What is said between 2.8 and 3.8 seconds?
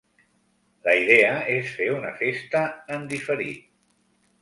en diferit.